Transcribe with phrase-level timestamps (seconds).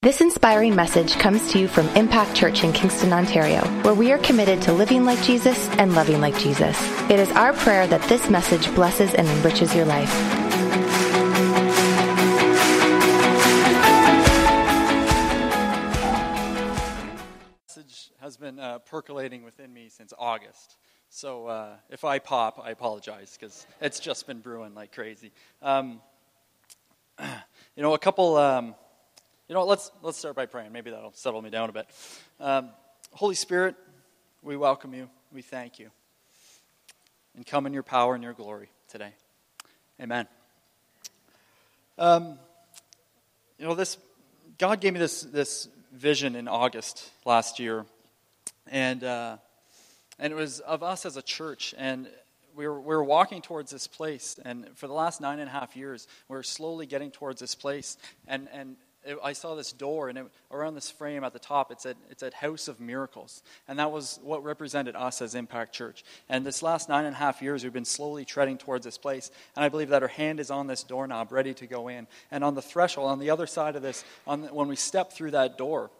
[0.00, 4.18] This inspiring message comes to you from Impact Church in Kingston, Ontario, where we are
[4.18, 6.80] committed to living like Jesus and loving like Jesus.
[7.10, 10.08] It is our prayer that this message blesses and enriches your life.
[17.66, 20.76] message has been uh, percolating within me since August.
[21.08, 25.32] So uh, if I pop, I apologize because it's just been brewing like crazy.
[25.60, 26.00] Um,
[27.18, 28.36] you know, a couple.
[28.36, 28.76] Um,
[29.48, 30.72] you know, let's let's start by praying.
[30.72, 31.86] Maybe that'll settle me down a bit.
[32.38, 32.68] Um,
[33.12, 33.76] Holy Spirit,
[34.42, 35.08] we welcome you.
[35.32, 35.90] We thank you,
[37.34, 39.12] and come in your power and your glory today.
[40.02, 40.26] Amen.
[41.96, 42.38] Um,
[43.58, 43.96] you know, this
[44.58, 47.86] God gave me this this vision in August last year,
[48.70, 49.38] and uh,
[50.18, 52.06] and it was of us as a church, and
[52.54, 55.52] we were, we were walking towards this place, and for the last nine and a
[55.52, 57.96] half years, we are slowly getting towards this place,
[58.26, 61.70] and and it, I saw this door, and it, around this frame at the top,
[61.70, 63.42] it said, it said House of Miracles.
[63.66, 66.04] And that was what represented us as Impact Church.
[66.28, 69.30] And this last nine and a half years, we've been slowly treading towards this place.
[69.56, 72.06] And I believe that our hand is on this doorknob, ready to go in.
[72.30, 75.12] And on the threshold, on the other side of this, on the, when we step
[75.12, 75.90] through that door,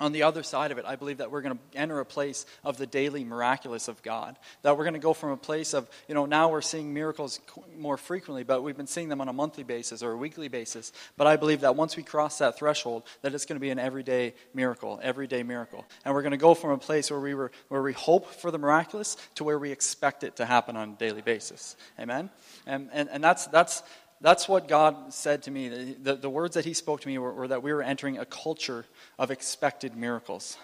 [0.00, 2.44] on the other side of it, I believe that we're going to enter a place
[2.64, 4.36] of the daily miraculous of God.
[4.62, 7.40] That we're going to go from a place of, you know, now we're seeing miracles
[7.76, 10.92] more frequently, but we've been seeing them on a monthly basis or a weekly basis.
[11.16, 13.78] But I believe that once we cross that threshold, that it's going to be an
[13.78, 15.84] everyday miracle, everyday miracle.
[16.04, 18.50] And we're going to go from a place where we, were, where we hope for
[18.50, 21.76] the miraculous to where we expect it to happen on a daily basis.
[22.00, 22.30] Amen?
[22.66, 23.82] And, and, and that's, that's,
[24.22, 25.68] that's what God said to me.
[26.00, 28.24] The, the words that He spoke to me were, were, that we were entering a
[28.24, 28.86] culture
[29.18, 30.56] of expected miracles.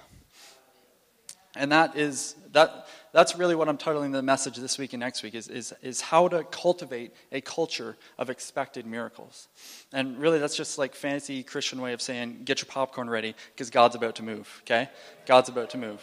[1.56, 5.25] And that is, that, that's really what I'm titling the message this week and next
[5.25, 9.48] week is, is, is how to cultivate a culture of expected miracles.
[9.93, 13.70] And really, that's just like fancy Christian way of saying, get your popcorn ready because
[13.70, 14.89] God's about to move, okay?
[15.27, 16.00] God's about to move.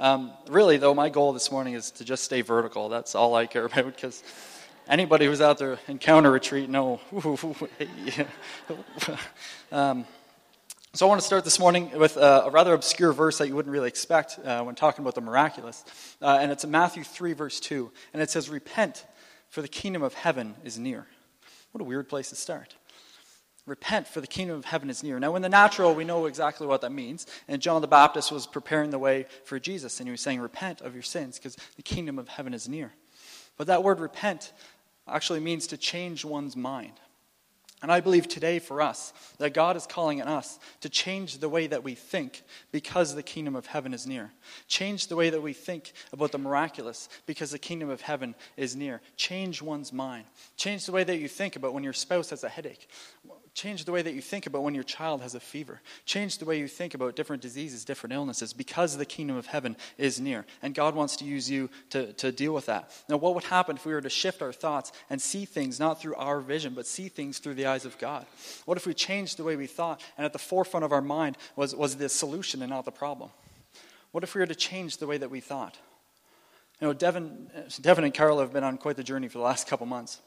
[0.00, 2.88] Um, really, though, my goal this morning is to just stay vertical.
[2.88, 4.22] That's all I care about because
[4.90, 7.00] anybody who's out there encounter retreat know.
[9.72, 10.04] um,
[10.92, 13.54] so I want to start this morning with a, a, rather obscure verse that you
[13.54, 15.84] wouldn't really expect uh, when talking about the miraculous.
[16.20, 17.90] Uh, and it's in Matthew 3, verse 2.
[18.12, 19.06] And it says, Repent,
[19.48, 21.06] for the kingdom of heaven is near.
[21.70, 22.74] What a weird place to start.
[23.66, 25.20] Repent, for the kingdom of heaven is near.
[25.20, 27.28] Now, in the natural, we know exactly what that means.
[27.46, 30.80] And John the Baptist was preparing the way for Jesus, and he was saying, Repent
[30.80, 32.92] of your sins, because the kingdom of heaven is near.
[33.56, 34.52] But that word repent
[35.10, 36.92] actually means to change one's mind.
[37.82, 41.48] And I believe today for us that God is calling on us to change the
[41.48, 44.32] way that we think because the kingdom of heaven is near.
[44.68, 48.76] Change the way that we think about the miraculous because the kingdom of heaven is
[48.76, 49.00] near.
[49.16, 50.26] Change one's mind.
[50.56, 52.86] Change the way that you think about when your spouse has a headache.
[53.52, 55.80] Change the way that you think about when your child has a fever.
[56.04, 59.76] Change the way you think about different diseases, different illnesses, because the kingdom of heaven
[59.98, 60.46] is near.
[60.62, 62.92] And God wants to use you to, to deal with that.
[63.08, 66.00] Now, what would happen if we were to shift our thoughts and see things not
[66.00, 68.24] through our vision, but see things through the eyes of God?
[68.66, 71.36] What if we changed the way we thought, and at the forefront of our mind
[71.56, 73.30] was, was the solution and not the problem?
[74.12, 75.76] What if we were to change the way that we thought?
[76.80, 77.50] You know, Devin,
[77.80, 80.20] Devin and Carol have been on quite the journey for the last couple months.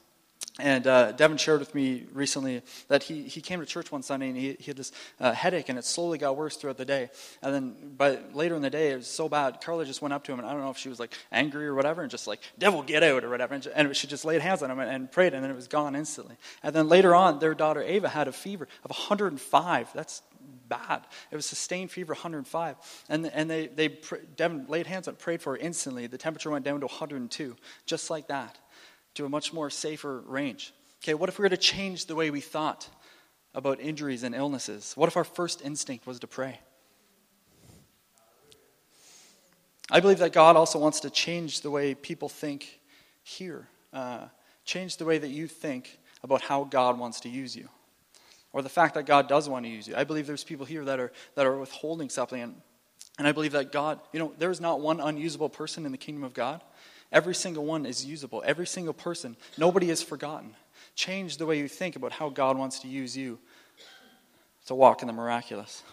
[0.59, 4.27] And uh, Devin shared with me recently that he, he came to church one Sunday
[4.27, 7.09] and he, he had this uh, headache and it slowly got worse throughout the day.
[7.41, 9.61] And then, but later in the day, it was so bad.
[9.61, 11.65] Carla just went up to him and I don't know if she was like angry
[11.65, 13.55] or whatever and just like, devil, get out or whatever.
[13.55, 15.67] And, and she just laid hands on him and, and, prayed and then it was
[15.67, 16.35] gone instantly.
[16.61, 19.91] And then later on, their daughter Ava had a fever of 105.
[19.95, 20.21] That's
[20.69, 21.01] bad.
[21.31, 22.75] It was sustained fever, 105.
[23.09, 23.97] And, and they, they,
[24.35, 26.05] Devin laid hands on prayed for her instantly.
[26.05, 27.55] The temperature went down to 102,
[27.87, 28.59] just like that
[29.15, 30.73] to a much more safer range.
[31.03, 32.89] Okay, what if we were to change the way we thought
[33.53, 34.93] about injuries and illnesses?
[34.95, 36.59] What if our first instinct was to pray?
[39.91, 42.79] I believe that God also wants to change the way people think
[43.21, 44.27] here, uh,
[44.65, 47.67] change the way that you think about how God wants to use you,
[48.53, 49.95] or the fact that God does want to use you.
[49.95, 52.55] I believe there's people here that are, that are withholding something, and,
[53.19, 55.97] and I believe that God, you know, there is not one unusable person in the
[55.97, 56.61] kingdom of God.
[57.13, 58.43] Every single one is usable.
[58.45, 59.37] Every single person.
[59.57, 60.55] Nobody is forgotten.
[60.95, 63.39] Change the way you think about how God wants to use you
[64.65, 65.83] to walk in the miraculous.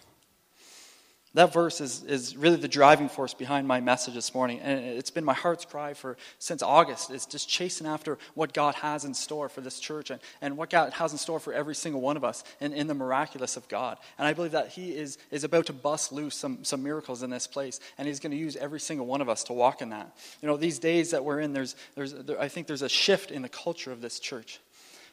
[1.34, 4.58] That verse is, is really the driving force behind my message this morning.
[4.58, 7.10] And it's been my heart's cry for since August.
[7.10, 10.70] It's just chasing after what God has in store for this church and, and what
[10.70, 13.68] God has in store for every single one of us in, in the miraculous of
[13.68, 13.96] God.
[14.18, 17.30] And I believe that He is, is about to bust loose some, some miracles in
[17.30, 17.78] this place.
[17.96, 20.12] And He's going to use every single one of us to walk in that.
[20.42, 23.30] You know, these days that we're in, there's, there's, there, I think there's a shift
[23.30, 24.58] in the culture of this church.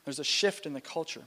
[0.03, 1.23] There's a shift in the culture.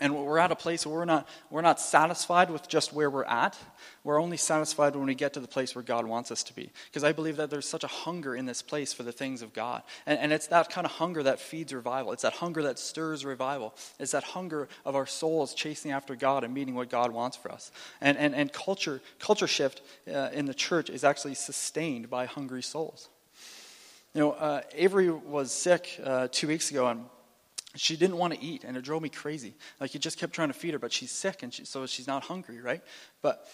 [0.00, 3.24] And we're at a place where we're not, we're not satisfied with just where we're
[3.24, 3.56] at.
[4.02, 6.72] We're only satisfied when we get to the place where God wants us to be.
[6.86, 9.52] Because I believe that there's such a hunger in this place for the things of
[9.52, 9.84] God.
[10.04, 12.10] And, and it's that kind of hunger that feeds revival.
[12.12, 13.72] It's that hunger that stirs revival.
[14.00, 17.52] It's that hunger of our souls chasing after God and meeting what God wants for
[17.52, 17.70] us.
[18.00, 19.80] And, and, and culture, culture shift
[20.12, 23.10] uh, in the church is actually sustained by hungry souls.
[24.12, 27.04] You know, uh, Avery was sick uh, two weeks ago, and
[27.76, 29.54] she didn't want to eat, and it drove me crazy.
[29.80, 32.06] Like, you just kept trying to feed her, but she's sick, and she, so she's
[32.06, 32.82] not hungry, right?
[33.22, 33.46] But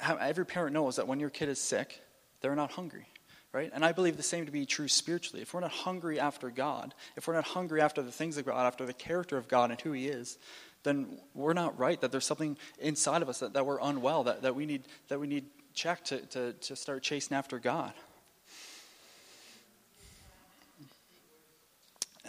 [0.00, 2.00] every parent knows that when your kid is sick,
[2.40, 3.06] they're not hungry,
[3.52, 3.70] right?
[3.74, 5.42] And I believe the same to be true spiritually.
[5.42, 8.66] If we're not hungry after God, if we're not hungry after the things of God,
[8.66, 10.38] after the character of God and who He is,
[10.84, 14.42] then we're not right, that there's something inside of us that, that we're unwell, that,
[14.42, 17.92] that we need, that we need checked to, to, to start chasing after God.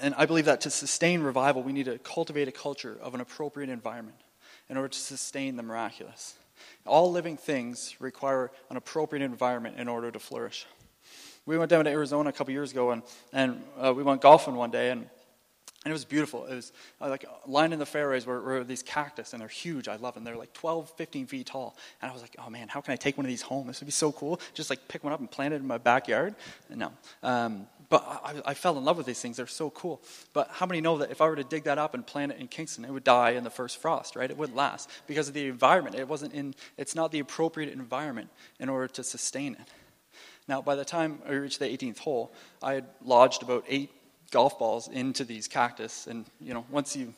[0.02, 3.22] And I believe that to sustain revival, we need to cultivate a culture of an
[3.22, 4.18] appropriate environment
[4.70, 6.36] in order to sustain the miraculous.
[6.86, 10.66] All living things require an appropriate environment in order to flourish.
[11.46, 14.56] We went down to Arizona a couple years ago, and, and uh, we went golfing
[14.56, 15.08] one day, and
[15.86, 16.48] and it was beautiful.
[16.48, 19.88] It was uh, like lined in the fairways were, were, these cactus, and they're huge.
[19.88, 20.24] I love them.
[20.24, 21.78] They're like 12, 15 feet tall.
[22.02, 23.68] And I was like, oh man, how can I take one of these home?
[23.68, 24.40] This would be so cool.
[24.56, 26.34] Just like pick one up and plant it in my backyard.
[26.72, 26.92] And no.
[27.22, 29.38] Um, but I, I, fell in love with these things.
[29.38, 30.02] They're so cool.
[30.34, 32.40] But how many know that if I were to dig that up and plant it
[32.40, 34.30] in Kingston, it would die in the first frost, right?
[34.30, 35.96] It wouldn't last because of the environment.
[35.96, 38.30] It wasn't in, it's not the appropriate environment
[38.60, 39.68] in order to sustain it.
[40.48, 43.92] Now, by the time I reached the 18th hole, I had lodged about eight
[44.32, 46.08] golf balls into these cactus.
[46.08, 47.14] And, you know, once you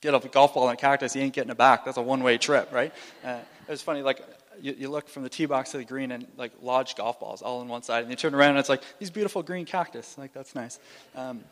[0.00, 1.84] get a golf ball in a cactus, you ain't getting it back.
[1.84, 2.92] That's a one way trip, right?
[3.24, 4.22] Uh, it was funny, like,
[4.60, 7.42] you, you, look from the tee box to the green and, like, lodged golf balls
[7.42, 8.02] all on one side.
[8.02, 10.16] And you turn around and it's like, these beautiful green cactus.
[10.18, 10.78] Like, that's nice.
[11.14, 11.44] Um,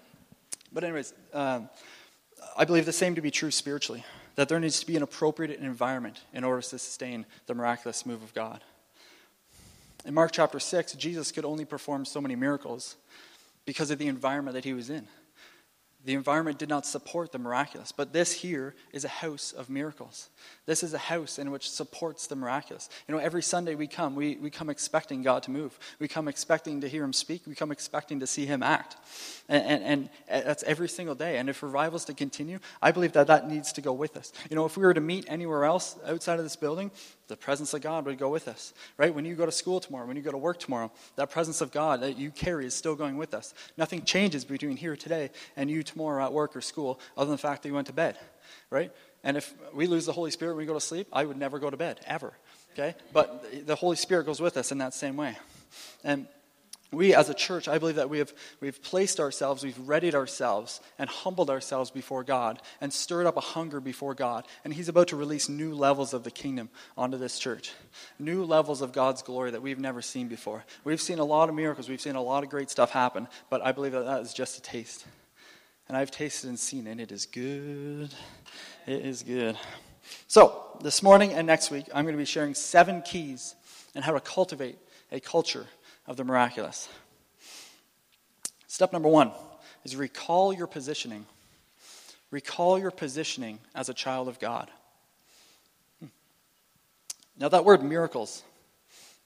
[0.72, 1.68] but, anyways, um,
[2.56, 4.04] I believe the same to be true spiritually
[4.38, 8.22] that there needs to be an appropriate environment in order to sustain the miraculous move
[8.22, 8.62] of God.
[10.04, 12.94] In Mark chapter 6, Jesus could only perform so many miracles
[13.66, 15.08] because of the environment that he was in.
[16.04, 20.30] The environment did not support the miraculous, but this here is a house of miracles.
[20.68, 22.90] This is a house in which supports the miraculous.
[23.08, 25.78] You know, every Sunday we come, we, we come expecting God to move.
[25.98, 27.46] We come expecting to hear Him speak.
[27.46, 28.96] We come expecting to see Him act.
[29.48, 31.38] And, and, and uh, that's every single day.
[31.38, 34.30] And if revival is to continue, I believe that that needs to go with us.
[34.50, 36.90] You know, if we were to meet anywhere else outside of this building,
[37.28, 39.14] the presence of God would go with us, right?
[39.14, 41.72] When you go to school tomorrow, when you go to work tomorrow, that presence of
[41.72, 43.54] God that you carry is still going with us.
[43.78, 47.42] Nothing changes between here today and you tomorrow at work or school other than the
[47.42, 48.18] fact that you went to bed,
[48.68, 48.92] right?
[49.24, 51.58] And if we lose the Holy Spirit when we go to sleep, I would never
[51.58, 52.32] go to bed, ever.
[52.72, 52.94] Okay?
[53.12, 55.36] But the Holy Spirit goes with us in that same way.
[56.04, 56.28] And
[56.90, 60.80] we as a church, I believe that we have we've placed ourselves, we've readied ourselves
[60.98, 64.46] and humbled ourselves before God and stirred up a hunger before God.
[64.64, 67.72] And He's about to release new levels of the kingdom onto this church.
[68.18, 70.64] New levels of God's glory that we've never seen before.
[70.84, 73.60] We've seen a lot of miracles, we've seen a lot of great stuff happen, but
[73.62, 75.04] I believe that that is just a taste.
[75.88, 78.14] And I've tasted and seen, and it is good.
[78.86, 79.56] It is good.
[80.26, 83.54] So, this morning and next week, I'm going to be sharing seven keys
[83.94, 84.78] on how to cultivate
[85.12, 85.66] a culture
[86.06, 86.88] of the miraculous.
[88.66, 89.32] Step number one
[89.84, 91.26] is recall your positioning.
[92.30, 94.70] Recall your positioning as a child of God.
[96.00, 96.08] Hmm.
[97.38, 98.42] Now, that word miracles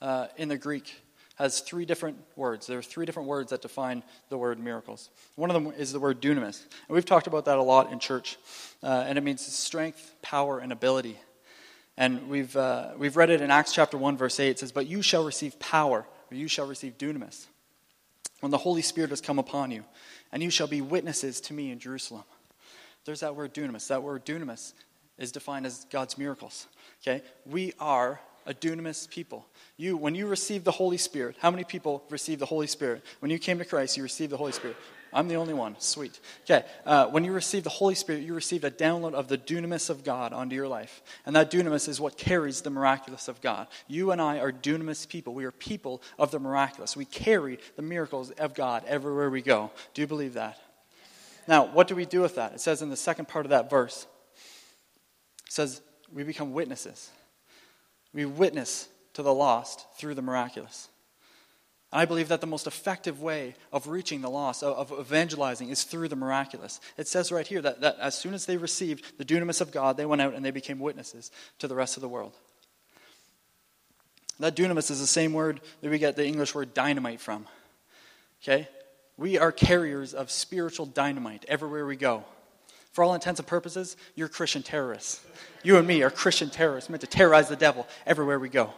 [0.00, 0.94] uh, in the Greek
[1.42, 2.68] has three different words.
[2.68, 5.10] There are three different words that define the word miracles.
[5.34, 6.62] One of them is the word dunamis.
[6.62, 8.38] And we've talked about that a lot in church.
[8.80, 11.18] Uh, and it means strength, power, and ability.
[11.96, 14.50] And we've, uh, we've read it in Acts chapter 1, verse 8.
[14.50, 17.46] It says, But you shall receive power, or you shall receive dunamis,
[18.38, 19.82] when the Holy Spirit has come upon you,
[20.30, 22.22] and you shall be witnesses to me in Jerusalem.
[23.04, 23.88] There's that word dunamis.
[23.88, 24.74] That word dunamis
[25.18, 26.68] is defined as God's miracles.
[27.02, 27.24] Okay?
[27.44, 29.46] We are a dunamis people.
[29.76, 33.02] You, when you receive the Holy Spirit, how many people received the Holy Spirit?
[33.20, 34.76] When you came to Christ, you received the Holy Spirit.
[35.14, 35.76] I'm the only one.
[35.78, 36.18] Sweet.
[36.44, 36.64] Okay.
[36.86, 40.04] Uh, when you received the Holy Spirit, you received a download of the dunamis of
[40.04, 41.02] God onto your life.
[41.26, 43.66] And that dunamis is what carries the miraculous of God.
[43.88, 45.34] You and I are dunamis people.
[45.34, 46.96] We are people of the miraculous.
[46.96, 49.70] We carry the miracles of God everywhere we go.
[49.92, 50.58] Do you believe that?
[51.46, 52.54] Now, what do we do with that?
[52.54, 54.06] It says in the second part of that verse,
[55.46, 55.82] it says,
[56.12, 57.10] we become witnesses.
[58.14, 60.88] We witness to the lost through the miraculous.
[61.92, 65.84] And I believe that the most effective way of reaching the lost, of, evangelizing, is
[65.84, 66.80] through the miraculous.
[66.96, 69.96] It says right here that, that as soon as they received the dunamis of God,
[69.96, 72.34] they went out and they became witnesses to the rest of the world.
[74.40, 77.46] That dunamis is the same word that we get the English word dynamite from.
[78.42, 78.68] Okay?
[79.18, 82.24] We are carriers of spiritual dynamite everywhere we go.
[82.92, 85.20] For all intents and purposes, you're Christian terrorists.
[85.62, 88.72] You and me are Christian terrorists meant to terrorize the devil everywhere we go.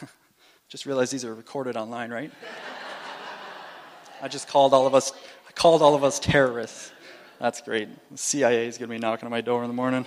[0.68, 2.30] just realized these are recorded online, right?
[4.20, 5.12] I just called all of us
[5.48, 6.92] I called all of us terrorists.
[7.38, 7.88] That's great.
[8.10, 10.06] The CIA is going to be knocking on my door in the morning.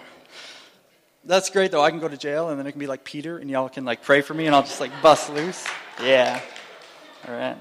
[1.24, 1.82] That's great though.
[1.82, 3.86] I can go to jail and then it can be like Peter and y'all can
[3.86, 5.68] like pray for me and I'll just like bust loose.
[6.02, 6.40] Yeah.
[7.28, 7.58] All right.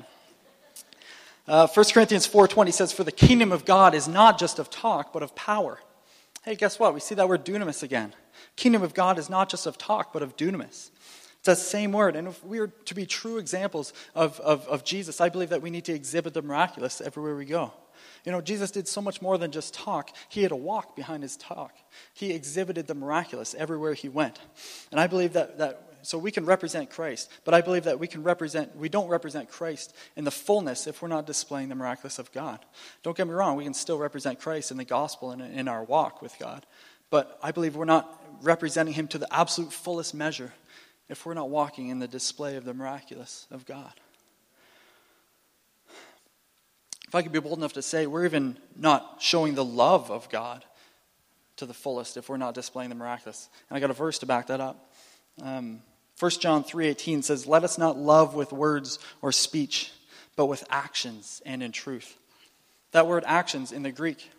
[1.46, 5.12] Uh, 1 Corinthians 4.20 says, For the kingdom of God is not just of talk,
[5.12, 5.78] but of power.
[6.42, 6.94] Hey, guess what?
[6.94, 8.14] We see that word dunamis again.
[8.56, 10.90] Kingdom of God is not just of talk, but of dunamis.
[11.38, 12.16] It's that same word.
[12.16, 15.60] And if we are to be true examples of, of, of Jesus, I believe that
[15.60, 17.72] we need to exhibit the miraculous everywhere we go.
[18.24, 20.10] You know, Jesus did so much more than just talk.
[20.30, 21.74] He had a walk behind his talk.
[22.14, 24.40] He exhibited the miraculous everywhere he went.
[24.90, 28.06] And I believe that, that so we can represent Christ, but I believe that we
[28.06, 32.18] can represent, we don't represent Christ in the fullness if we're not displaying the miraculous
[32.18, 32.64] of God.
[33.02, 35.82] Don't get me wrong, we can still represent Christ in the gospel and in our
[35.82, 36.66] walk with God.
[37.11, 40.52] But I believe we're not representing him to the absolute fullest measure
[41.08, 43.92] if we're not walking in the display of the miraculous of God.
[47.08, 50.28] If I could be bold enough to say, we're even not showing the love of
[50.28, 50.64] God
[51.56, 53.49] to the fullest if we're not displaying the miraculous.
[53.70, 54.92] And I got a verse to back that up.
[55.40, 55.82] Um,
[56.18, 59.92] 1 John 3:18 says, "Let us not love with words or speech,
[60.37, 62.16] but with actions and in truth."
[62.92, 64.30] That word actions in the Greek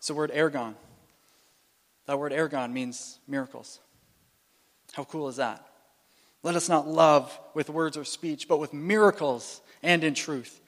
[0.00, 0.76] is the word ergon.
[2.06, 3.80] That word ergon means miracles.
[4.92, 5.66] How cool is that?
[6.44, 10.60] Let us not love with words or speech, but with miracles and in truth.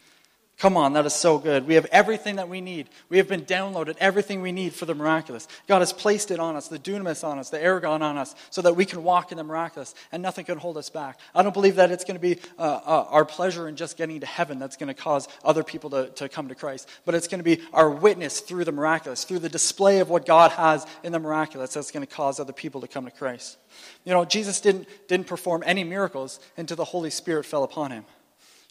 [0.58, 1.66] Come on, that is so good.
[1.66, 2.88] We have everything that we need.
[3.10, 5.46] We have been downloaded everything we need for the miraculous.
[5.66, 8.62] God has placed it on us, the dunamis on us, the ergon on us, so
[8.62, 11.20] that we can walk in the miraculous, and nothing can hold us back.
[11.34, 14.20] I don't believe that it's going to be uh, uh, our pleasure in just getting
[14.20, 17.28] to heaven that's going to cause other people to, to come to Christ, but it's
[17.28, 20.86] going to be our witness through the miraculous, through the display of what God has
[21.02, 23.58] in the miraculous that's going to cause other people to come to Christ.
[24.06, 28.06] You know, Jesus didn't, didn't perform any miracles until the Holy Spirit fell upon him.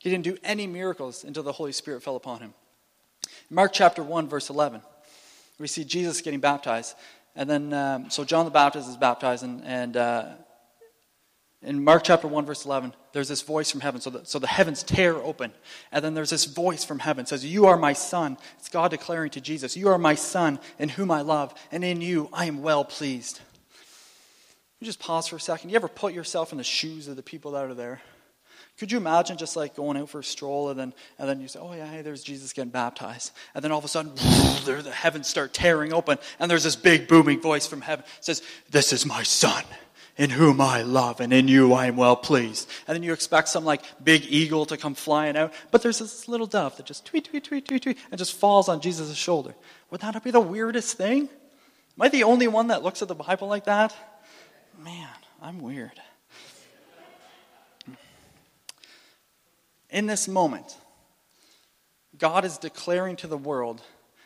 [0.05, 2.53] He didn't do any miracles until the Holy Spirit fell upon him.
[3.49, 4.81] Mark chapter 1, verse 11,
[5.57, 6.93] we see Jesus getting baptized.
[7.35, 10.25] And then, um, so John the Baptist is baptized, and, and uh,
[11.63, 13.99] in Mark chapter 1, verse 11, there's this voice from heaven.
[13.99, 15.51] So the, so the heavens tear open.
[15.91, 18.37] And then there's this voice from heaven says, You are my son.
[18.59, 22.01] It's God declaring to Jesus, You are my son in whom I love, and in
[22.01, 23.41] you I am well pleased.
[24.79, 25.71] You just pause for a second.
[25.71, 28.01] You ever put yourself in the shoes of the people that are there?
[28.77, 31.47] Could you imagine just like going out for a stroll and then, and then you
[31.47, 33.31] say, oh yeah, hey, there's Jesus getting baptized.
[33.53, 34.13] And then all of a sudden,
[34.65, 38.91] the heavens start tearing open and there's this big booming voice from heaven says, this
[38.91, 39.63] is my son
[40.17, 42.69] in whom I love and in you I am well pleased.
[42.87, 45.53] And then you expect some like big eagle to come flying out.
[45.71, 48.67] But there's this little dove that just tweet, tweet, tweet, tweet, tweet, and just falls
[48.67, 49.55] on Jesus' shoulder.
[49.89, 51.29] Would that not be the weirdest thing?
[51.97, 53.95] Am I the only one that looks at the Bible like that?
[54.77, 55.07] Man,
[55.41, 56.01] I'm weird.
[59.95, 60.75] In this moment,
[62.17, 63.81] God is declaring to the world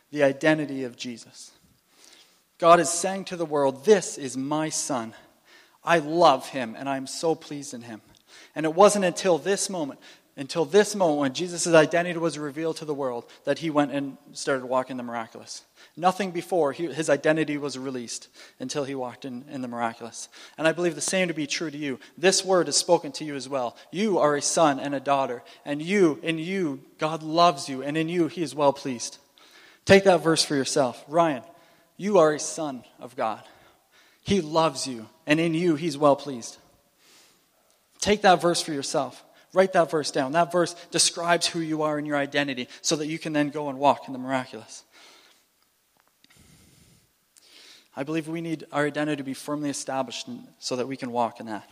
[0.10, 1.52] the identity of Jesus.
[2.58, 5.14] God is saying to the world, This is my son.
[5.84, 8.02] I love him, and I am so pleased in him.
[8.56, 10.00] And it wasn't until this moment
[10.40, 14.18] until this moment when Jesus' identity was revealed to the world that he went and
[14.32, 15.66] started walking the miraculous.
[15.98, 20.30] Nothing before he, his identity was released until he walked in, in the miraculous.
[20.58, 22.00] And I believe the same to be true to you.
[22.18, 23.76] This word is spoken to you as well.
[23.92, 27.98] You are a son and a daughter, and you, in you, God loves you, and
[27.98, 29.18] in you, he is well pleased.
[29.84, 31.04] Take that verse for yourself.
[31.10, 31.44] Ryan,
[31.98, 33.44] you are a son of God.
[34.22, 36.58] He loves you, and in you, he's well pleased.
[38.00, 39.26] Take that verse for yourself.
[39.54, 40.34] Write that verse down.
[40.34, 43.70] That verse describes who you are and your identity so that you can then go
[43.70, 44.84] and walk in the miraculous.
[47.96, 50.30] I believe we need our identity to be firmly established
[50.60, 51.70] so that we can walk in that.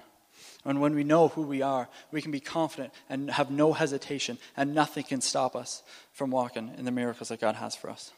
[0.65, 4.37] And when we know who we are, we can be confident and have no hesitation,
[4.57, 8.11] and nothing can stop us from walking in the miracles that God has for us.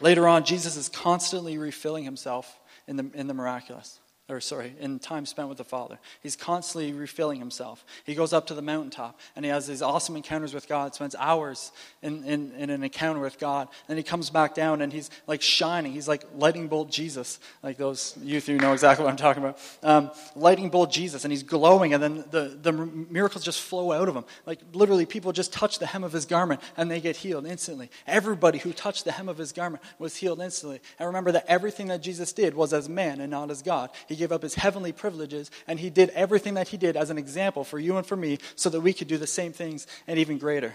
[0.00, 4.98] Later on, Jesus is constantly refilling himself in the, in the miraculous or sorry, in
[4.98, 5.98] time spent with the Father.
[6.22, 7.84] He's constantly refilling himself.
[8.04, 11.14] He goes up to the mountaintop and he has these awesome encounters with God, spends
[11.18, 13.68] hours in, in, in an encounter with God.
[13.86, 15.92] Then he comes back down and he's like shining.
[15.92, 19.58] He's like lightning bolt Jesus, like those youth who know exactly what I'm talking about.
[19.82, 24.08] Um, lightning bolt Jesus, and he's glowing, and then the, the miracles just flow out
[24.08, 24.24] of him.
[24.46, 27.90] Like literally, people just touch the hem of his garment and they get healed instantly.
[28.06, 30.80] Everybody who touched the hem of his garment was healed instantly.
[30.98, 33.90] And remember that everything that Jesus did was as man and not as God.
[34.08, 37.10] He he gave up his heavenly privileges, and he did everything that he did as
[37.10, 39.88] an example for you and for me so that we could do the same things
[40.06, 40.74] and even greater.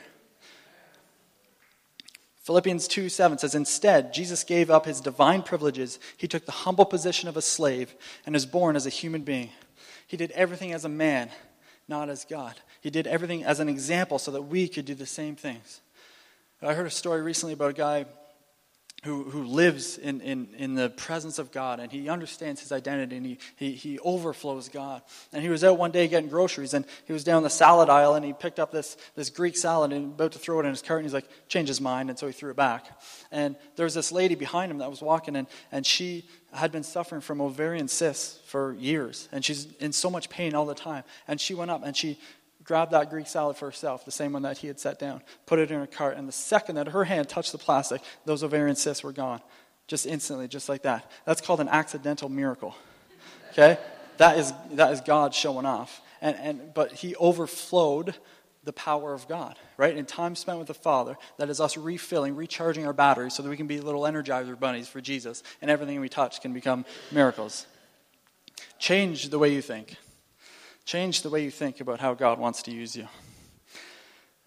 [2.43, 5.99] Philippians 2 7 says, Instead, Jesus gave up his divine privileges.
[6.17, 9.51] He took the humble position of a slave and was born as a human being.
[10.05, 11.29] He did everything as a man,
[11.87, 12.55] not as God.
[12.81, 15.79] He did everything as an example so that we could do the same things.
[16.61, 18.05] I heard a story recently about a guy
[19.03, 23.15] who, who lives in, in, in the presence of God and he understands his identity
[23.15, 25.01] and he, he, he overflows God.
[25.31, 28.15] And he was out one day getting groceries and he was down the salad aisle
[28.15, 30.81] and he picked up this, this Greek salad and about to throw it in his
[30.81, 32.09] cart and he's like, change his mind.
[32.09, 33.01] And so he threw it back.
[33.31, 36.83] And there was this lady behind him that was walking and, and she had been
[36.83, 41.03] suffering from ovarian cysts for years and she's in so much pain all the time.
[41.27, 42.19] And she went up and she
[42.69, 45.57] grabbed that Greek salad for herself, the same one that he had set down, put
[45.57, 48.75] it in her cart, and the second that her hand touched the plastic, those ovarian
[48.75, 49.41] cysts were gone.
[49.87, 51.11] Just instantly, just like that.
[51.25, 52.75] That's called an accidental miracle.
[53.53, 53.79] Okay?
[54.17, 55.99] That is, that is God showing off.
[56.21, 58.13] And, and, but he overflowed
[58.63, 59.97] the power of God, right?
[59.97, 63.49] In time spent with the Father, that is us refilling, recharging our batteries so that
[63.49, 67.65] we can be little energizer bunnies for Jesus, and everything we touch can become miracles.
[68.77, 69.97] Change the way you think.
[70.85, 73.07] Change the way you think about how God wants to use you.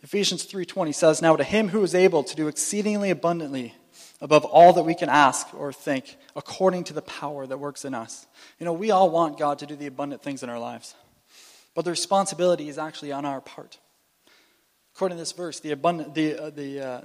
[0.02, 3.74] Ephesians 3:20 says, "Now to him who is able to do exceedingly abundantly
[4.20, 7.94] above all that we can ask or think, according to the power that works in
[7.94, 8.26] us."
[8.58, 10.94] You know, we all want God to do the abundant things in our lives.
[11.74, 13.78] But the responsibility is actually on our part.
[14.94, 17.00] According to this verse, the abundant the uh, the uh,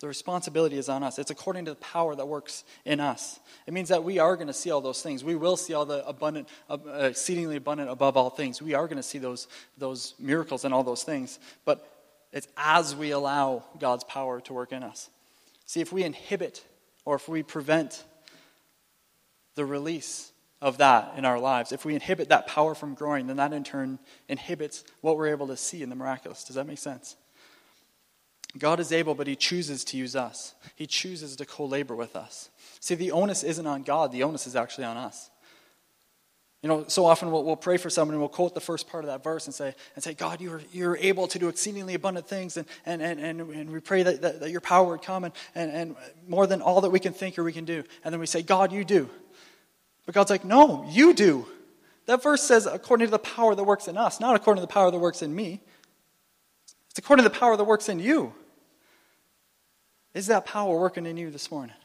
[0.00, 1.18] the responsibility is on us.
[1.18, 3.40] It's according to the power that works in us.
[3.66, 5.24] It means that we are going to see all those things.
[5.24, 8.62] We will see all the abundant, uh, exceedingly abundant above all things.
[8.62, 11.40] We are going to see those, those miracles and all those things.
[11.64, 11.84] But
[12.32, 15.10] it's as we allow God's power to work in us.
[15.66, 16.64] See, if we inhibit
[17.04, 18.04] or if we prevent
[19.56, 23.36] the release of that in our lives, if we inhibit that power from growing, then
[23.38, 26.44] that in turn inhibits what we're able to see in the miraculous.
[26.44, 27.16] Does that make sense?
[28.56, 30.54] God is able, but He chooses to use us.
[30.74, 32.48] He chooses to co labor with us.
[32.80, 35.30] See, the onus isn't on God, the onus is actually on us.
[36.62, 39.04] You know, so often we'll, we'll pray for someone and we'll quote the first part
[39.04, 42.26] of that verse and say, and say God, you're, you're able to do exceedingly abundant
[42.26, 45.32] things, and, and, and, and, we pray that, that, that, your power would come and,
[45.54, 47.84] and, and more than all that we can think or we can do.
[48.02, 49.08] And then we say, God, you do.
[50.04, 51.46] But God's like, no, you do.
[52.06, 54.72] That verse says, according to the power that works in us, not according to the
[54.72, 55.60] power that works in me.
[56.98, 58.34] It's according to the power that works in you.
[60.14, 61.76] Is that power working in you this morning?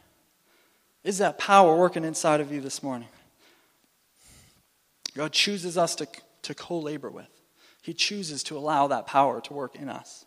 [1.04, 3.08] Is that power working inside of you this morning?
[5.16, 6.08] God chooses us to,
[6.42, 7.30] to co labor with.
[7.84, 10.26] He chooses to allow that power to work in us.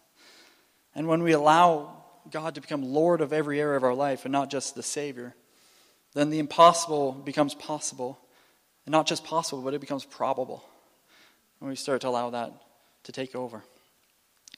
[0.94, 4.30] And when we allow God to become Lord of every area of our life and
[4.30, 5.34] not just the Savior,
[6.14, 8.20] then the impossible becomes possible.
[8.84, 10.62] And not just possible, but it becomes probable
[11.58, 12.52] when we start to allow that
[13.02, 13.64] to take over.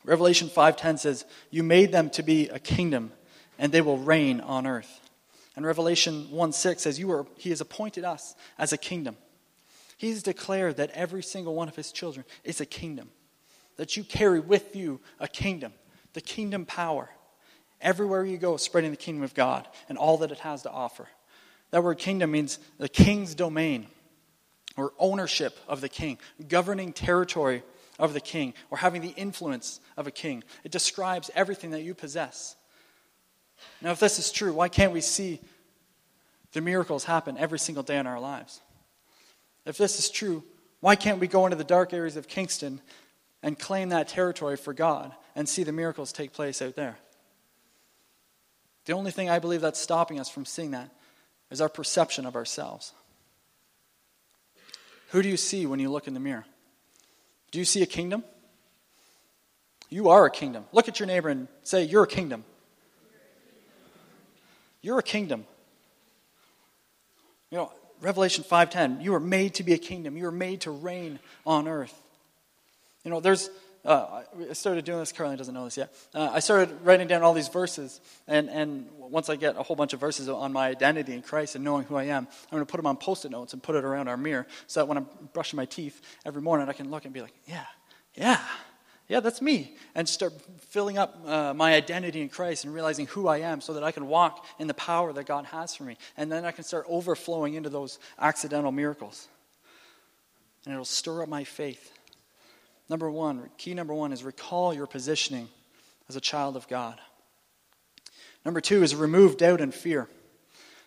[0.05, 3.13] Revelation 5:10 says, "You made them to be a kingdom,
[3.59, 5.01] and they will reign on earth."
[5.57, 9.17] And Revelation 1:6 says, "You are he has appointed us as a kingdom."
[9.97, 13.11] He's declared that every single one of his children is a kingdom.
[13.77, 15.75] That you carry with you a kingdom,
[16.13, 17.11] the kingdom power.
[17.81, 21.09] Everywhere you go, spreading the kingdom of God and all that it has to offer.
[21.71, 23.89] That word kingdom means the king's domain
[24.77, 27.63] or ownership of the king, governing territory
[27.99, 30.45] of the king or having the influence of a king.
[30.65, 32.57] It describes everything that you possess.
[33.83, 35.41] Now, if this is true, why can't we see
[36.53, 38.61] the miracles happen every single day in our lives?
[39.67, 40.45] If this is true,
[40.81, 42.81] why can't we go into the dark areas of Kingston
[43.43, 46.99] and claim that territory for God and see the miracles take place out there?
[48.85, 50.91] The only thing I believe that's stopping us from seeing that
[51.51, 52.93] is our perception of ourselves.
[55.11, 56.47] Who do you see when you look in the mirror?
[57.51, 58.25] Do you see a kingdom?
[59.91, 60.65] You are a kingdom.
[60.73, 62.45] Look at your neighbor and say, You're a kingdom.
[64.83, 65.45] You're a kingdom.
[67.51, 70.17] You know, Revelation 5:10, you are made to be a kingdom.
[70.17, 71.95] You are made to reign on earth.
[73.05, 73.51] You know, there's
[73.85, 75.13] uh, I started doing this.
[75.13, 75.95] Caroline doesn't know this yet.
[76.15, 79.77] Uh, I started writing down all these verses, and, and once I get a whole
[79.77, 82.63] bunch of verses on my identity in Christ and knowing who I am, I'm going
[82.63, 84.99] to put them on post-it notes and put it around our mirror, so that when
[84.99, 87.65] I'm brushing my teeth every morning, I can look and be like, yeah,
[88.15, 88.41] yeah,
[89.09, 89.75] yeah, that's me.
[89.95, 90.35] And start
[90.69, 93.91] filling up uh, my identity in Christ and realizing who I am so that I
[93.91, 95.97] can walk in the power that God has for me.
[96.17, 99.29] And then I can start overflowing into those accidental miracles.
[100.67, 101.98] And it'll stir up my faith.
[102.89, 105.49] Number one, key number one is recall your positioning
[106.09, 106.99] as a child of God.
[108.45, 110.09] Number two is remove doubt and fear.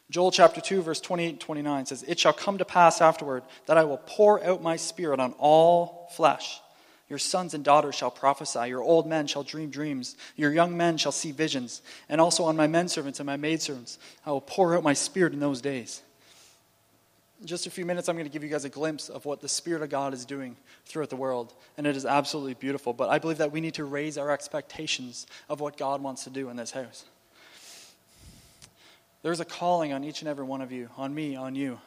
[0.09, 3.85] Joel chapter 2, verse 28 29 says, It shall come to pass afterward that I
[3.85, 6.59] will pour out my spirit on all flesh.
[7.07, 8.69] Your sons and daughters shall prophesy.
[8.69, 10.15] Your old men shall dream dreams.
[10.35, 11.81] Your young men shall see visions.
[12.09, 15.33] And also on my men servants and my maidservants, I will pour out my spirit
[15.33, 16.01] in those days.
[17.41, 19.41] In just a few minutes, I'm going to give you guys a glimpse of what
[19.41, 21.54] the Spirit of God is doing throughout the world.
[21.75, 22.93] And it is absolutely beautiful.
[22.93, 26.30] But I believe that we need to raise our expectations of what God wants to
[26.30, 27.04] do in this house.
[29.23, 31.80] There's a calling on each and every one of you, on me, on you,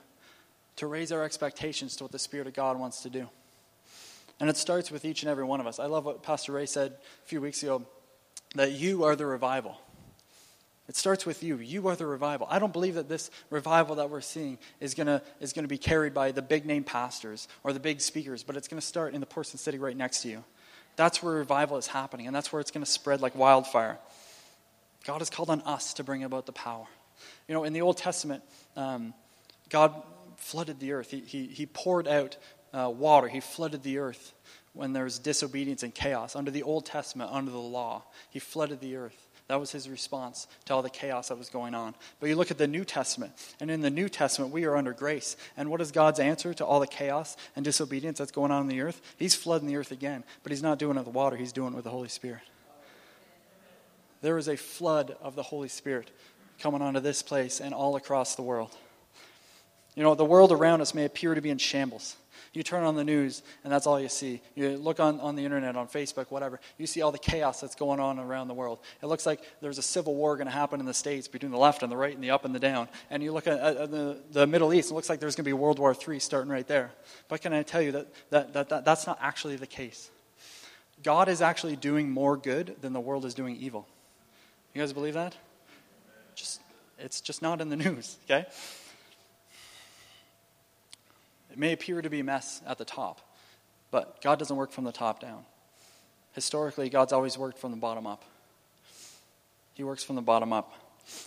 [0.77, 3.29] to raise our expectations to what the Spirit of God wants to do.
[4.41, 5.79] And it starts with each and every one of us.
[5.79, 6.93] I love what Pastor Ray said
[7.25, 7.87] a few weeks ago
[8.57, 9.81] that you are the revival.
[10.87, 11.57] It starts with you.
[11.59, 12.47] You are the revival.
[12.51, 15.79] I don't believe that this revival that we're seeing is going to is gonna be
[15.79, 19.15] carried by the big name pastors or the big speakers, but it's going to start
[19.15, 20.45] in the person sitting right next to you.
[20.97, 23.99] That's where revival is happening, and that's where it's going to spread like wildfire.
[25.05, 26.87] God has called on us to bring about the power.
[27.49, 28.43] You know, in the Old Testament,
[28.77, 29.15] um,
[29.71, 29.95] God
[30.37, 32.37] flooded the earth, He, he, he poured out
[32.73, 34.33] uh, water, He flooded the earth
[34.73, 36.37] when there was disobedience and chaos.
[36.37, 39.29] Under the Old Testament, under the law, He flooded the earth.
[39.49, 41.95] That was his response to all the chaos that was going on.
[42.19, 44.95] But you look at the New Testament, and in the New Testament, we are under
[44.95, 45.37] grace.
[45.57, 48.69] And what is God's answer to all the chaos and disobedience that's going on in
[48.69, 49.03] the earth?
[49.19, 51.77] He's flooding the earth again, but he's not doing it with water, he's doing it
[51.77, 52.41] with the Holy Spirit.
[54.23, 56.11] There is a flood of the Holy Spirit
[56.59, 58.75] coming onto this place and all across the world.
[59.95, 62.17] You know, the world around us may appear to be in shambles.
[62.55, 64.41] You turn on the news, and that's all you see.
[64.55, 66.61] You look on, on the internet, on Facebook, whatever.
[66.79, 68.79] You see all the chaos that's going on around the world.
[69.03, 71.59] It looks like there's a civil war going to happen in the States between the
[71.59, 72.89] left and the right and the up and the down.
[73.11, 75.49] And you look at, at the, the Middle East, it looks like there's going to
[75.49, 76.93] be World War III starting right there.
[77.29, 80.11] But can I tell you that, that, that, that that's not actually the case?
[81.03, 83.89] God is actually doing more good than the world is doing evil.
[84.75, 85.35] You guys believe that?
[86.37, 86.61] Just,
[87.01, 88.47] it's just not in the news, okay?
[91.55, 93.21] It may appear to be a mess at the top,
[93.93, 95.45] but God doesn't work from the top down.
[96.33, 98.25] Historically, God's always worked from the bottom up.
[99.75, 100.73] He works from the bottom up.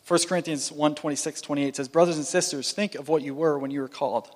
[0.06, 3.72] 1 Corinthians 1 26, 28 says, Brothers and sisters, think of what you were when
[3.72, 4.30] you were called.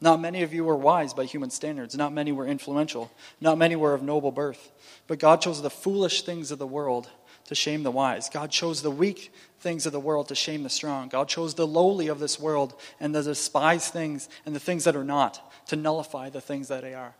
[0.00, 1.96] Not many of you were wise by human standards.
[1.96, 3.10] Not many were influential.
[3.40, 4.70] Not many were of noble birth.
[5.06, 7.08] But God chose the foolish things of the world
[7.46, 8.28] to shame the wise.
[8.28, 11.08] God chose the weak things of the world to shame the strong.
[11.08, 14.94] God chose the lowly of this world and the despised things and the things that
[14.94, 17.14] are not to nullify the things that they are.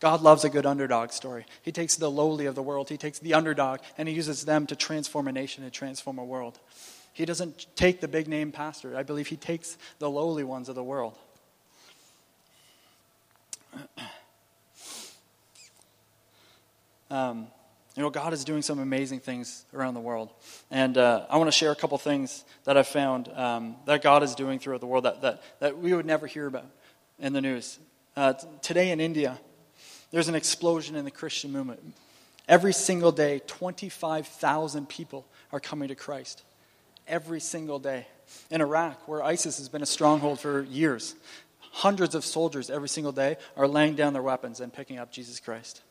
[0.00, 1.46] God loves a good underdog story.
[1.62, 4.66] He takes the lowly of the world, he takes the underdog, and he uses them
[4.66, 6.58] to transform a nation and transform a world.
[7.12, 8.96] He doesn't take the big name pastor.
[8.96, 11.16] I believe he takes the lowly ones of the world.
[17.10, 17.46] Um,
[17.96, 20.32] you know, God is doing some amazing things around the world.
[20.70, 24.24] And uh, I want to share a couple things that I've found um, that God
[24.24, 26.66] is doing throughout the world that, that, that we would never hear about
[27.20, 27.78] in the news.
[28.16, 29.38] Uh, t- today in India,
[30.10, 31.94] there's an explosion in the Christian movement.
[32.48, 36.42] Every single day, 25,000 people are coming to Christ.
[37.06, 38.06] Every single day.
[38.50, 41.14] In Iraq, where ISIS has been a stronghold for years,
[41.74, 45.40] hundreds of soldiers every single day are laying down their weapons and picking up Jesus
[45.40, 45.82] Christ.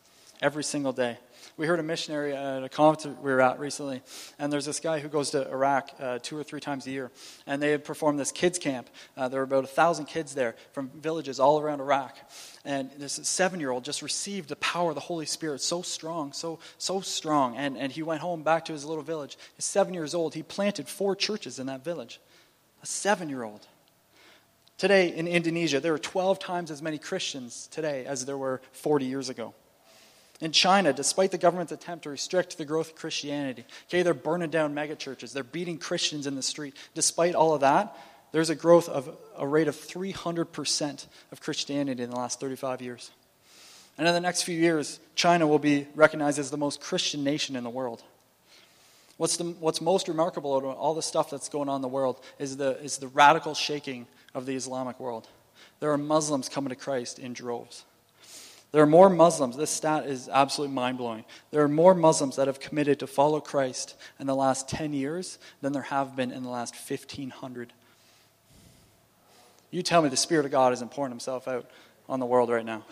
[0.42, 1.18] Every single day.
[1.56, 4.02] We heard a missionary at a conference we were at recently,
[4.38, 7.12] and there's this guy who goes to Iraq uh, two or three times a year,
[7.46, 8.88] and they had performed this kids camp.
[9.16, 12.18] Uh, there were about a thousand kids there from villages all around Iraq,
[12.64, 17.00] and this seven-year-old just received the power of the Holy Spirit so strong, so so
[17.00, 19.38] strong, and and he went home back to his little village.
[19.54, 20.34] He's seven years old.
[20.34, 22.20] He planted four churches in that village.
[22.82, 23.66] A seven-year-old.
[24.76, 29.04] Today in Indonesia, there are 12 times as many Christians today as there were 40
[29.04, 29.54] years ago.
[30.40, 34.50] In China, despite the government's attempt to restrict the growth of Christianity, okay, they're burning
[34.50, 36.74] down megachurches, they're beating Christians in the street.
[36.94, 37.96] Despite all of that,
[38.32, 43.12] there's a growth of a rate of 300% of Christianity in the last 35 years.
[43.96, 47.54] And in the next few years, China will be recognized as the most Christian nation
[47.54, 48.02] in the world.
[49.18, 52.20] What's, the, what's most remarkable about all the stuff that's going on in the world
[52.40, 55.28] is the, is the radical shaking of the Islamic world.
[55.80, 57.84] There are Muslims coming to Christ in droves.
[58.72, 61.24] There are more Muslims, this stat is absolutely mind blowing.
[61.52, 65.38] There are more Muslims that have committed to follow Christ in the last 10 years
[65.60, 67.72] than there have been in the last 1,500.
[69.70, 71.70] You tell me the Spirit of God isn't pouring himself out
[72.08, 72.84] on the world right now.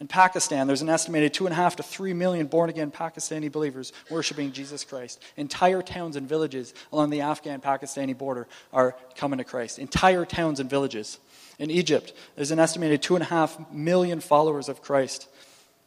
[0.00, 3.52] In Pakistan, there's an estimated two and a half to three million born again Pakistani
[3.52, 5.22] believers worshiping Jesus Christ.
[5.36, 9.78] Entire towns and villages along the Afghan Pakistani border are coming to Christ.
[9.78, 11.18] Entire towns and villages.
[11.58, 15.28] In Egypt, there's an estimated two and a half million followers of Christ.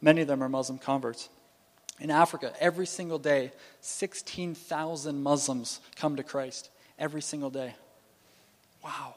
[0.00, 1.28] Many of them are Muslim converts.
[1.98, 3.50] In Africa, every single day,
[3.80, 6.70] 16,000 Muslims come to Christ.
[7.00, 7.74] Every single day.
[8.84, 9.14] Wow.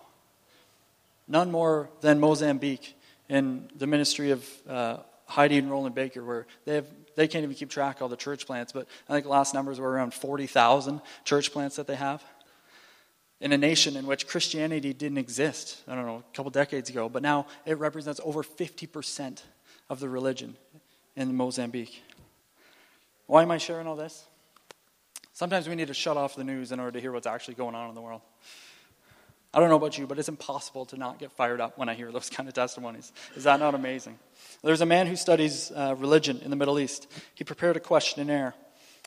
[1.28, 2.97] None more than Mozambique
[3.30, 6.86] in the ministry of uh, Heidi and Rolland Baker, where they have
[7.18, 9.56] they can't even keep track of all the church plants, but I think the last
[9.56, 12.24] numbers were around 40,000 church plants that they have.
[13.42, 17.10] In a nation in which Christianity didn't exist, I don't know, a couple decades ago,
[17.10, 19.42] but now it represents over 50%
[19.90, 20.56] of the religion
[21.16, 22.04] in Mozambique.
[23.26, 24.24] Why am I sharing all this?
[25.34, 27.74] Sometimes we need to shut off the news in order to hear what's actually going
[27.74, 28.22] on in the world.
[29.58, 31.96] I don't know about you, but it's impossible to not get fired up when I
[31.96, 33.12] hear those kind of testimonies.
[33.36, 34.20] Is that not amazing?
[34.64, 37.08] There's a man who studies uh, religion in the Middle East.
[37.34, 38.54] He prepared a questionnaire.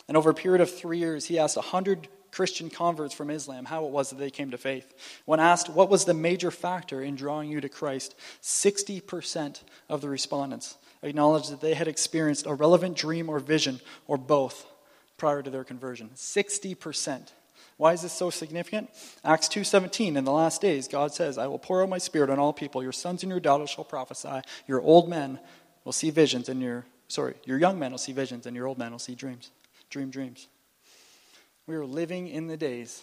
[0.08, 3.84] And over a period of three years, he asked 100 Christian converts from Islam how
[3.84, 4.92] it was that they came to faith.
[5.24, 10.08] When asked what was the major factor in drawing you to Christ, 60% of the
[10.08, 14.66] respondents acknowledged that they had experienced a relevant dream or vision or both
[15.16, 16.10] prior to their conversion.
[16.16, 17.28] 60%.
[17.80, 18.90] Why is this so significant?
[19.24, 22.38] Acts 2:17 in the last days God says, "I will pour out my spirit on
[22.38, 22.82] all people.
[22.82, 24.42] Your sons and your daughters shall prophesy.
[24.66, 25.40] Your old men
[25.84, 28.76] will see visions and your sorry, your young men will see visions and your old
[28.76, 29.50] men will see dreams.
[29.88, 30.48] Dream dreams."
[31.66, 33.02] We are living in the days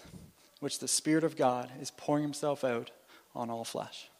[0.60, 2.92] which the spirit of God is pouring himself out
[3.34, 4.12] on all flesh.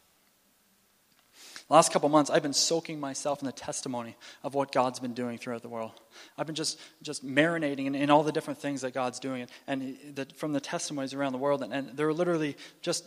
[1.70, 5.36] Last couple months, I've been soaking myself in the testimony of what God's been doing
[5.36, 5.92] throughout the world.
[6.38, 9.50] I've been just, just marinating in, in all the different things that God's doing, and,
[9.82, 11.62] and the, from the testimonies around the world.
[11.62, 13.04] And, and there are literally just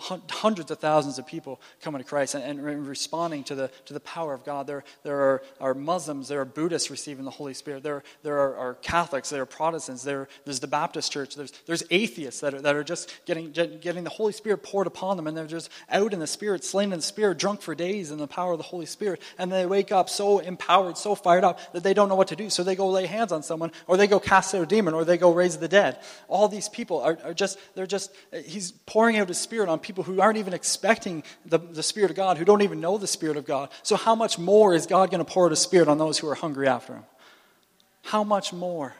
[0.00, 4.00] hundreds of thousands of people coming to Christ and, and, responding to the, to the
[4.00, 4.66] power of God.
[4.66, 8.56] There, there are, are Muslims, there are Buddhists receiving the Holy Spirit, there, there are,
[8.56, 12.62] are Catholics, there are Protestants, there, there's the Baptist church, there's, there's atheists that are,
[12.62, 16.12] that are just getting, getting the Holy Spirit poured upon them, and they're just out
[16.12, 18.64] in the Spirit, slain in the Spirit, drunk for days in the power of the
[18.64, 19.20] Holy Spirit.
[19.38, 22.36] And they wake up so empowered, so fired up that they don't know what to
[22.36, 22.48] do.
[22.50, 25.04] So they go lay hands on someone, or they go cast out a demon, or
[25.04, 25.98] they go raise the dead.
[26.28, 28.12] All these people are, are just, they're just,
[28.44, 32.16] he's pouring out his Spirit on people who aren't even expecting the, the Spirit of
[32.16, 33.70] God, who don't even know the Spirit of God.
[33.82, 36.34] So, how much more is God going to pour out Spirit on those who are
[36.34, 37.04] hungry after Him?
[38.02, 38.94] How much more?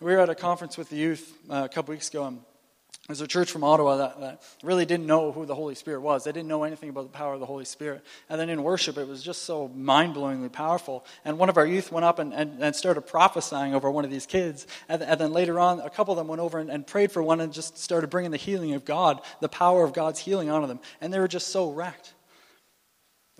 [0.00, 2.40] We were at a conference with the youth uh, a couple weeks ago, and
[3.06, 6.24] there's a church from Ottawa that, that, really didn't know who the Holy Spirit was.
[6.24, 8.02] They didn't know anything about the power of the Holy Spirit.
[8.30, 11.04] And then in worship, it was just so mind blowingly powerful.
[11.22, 14.10] And one of our youth went up and, and, and started prophesying over one of
[14.10, 14.66] these kids.
[14.88, 17.22] And, and, then later on, a couple of them went over and, and prayed for
[17.22, 20.66] one and just started bringing the healing of God, the power of God's healing onto
[20.66, 20.80] them.
[21.02, 22.14] And they were just so wrecked.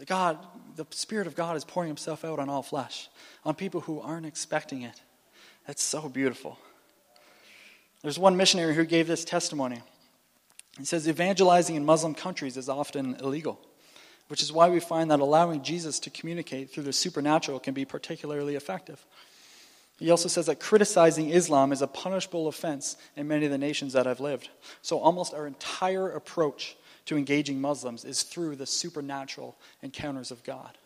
[0.05, 0.39] God,
[0.77, 3.09] the Spirit of God is pouring Himself out on all flesh,
[3.47, 5.01] on people who aren't expecting it.
[5.67, 6.59] That's so beautiful.
[8.05, 9.81] There's one missionary who gave this testimony.
[10.77, 13.59] He says, Evangelizing in Muslim countries is often illegal,
[14.29, 17.87] which is why we find that allowing Jesus to communicate through the supernatural can be
[17.87, 19.03] particularly effective.
[19.99, 23.95] He also says that criticizing Islam is a punishable offense in many of the nations
[23.95, 24.51] that I've lived.
[24.83, 30.77] So almost our entire approach to engaging Muslims is through the supernatural encounters of God.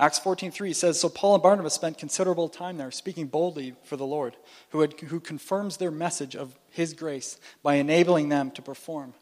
[0.00, 4.06] Acts 14:3 says, "So Paul and Barnabas spent considerable time there, speaking boldly for the
[4.06, 4.34] Lord,
[4.70, 9.12] who, had, who confirms their message of his grace by enabling them to perform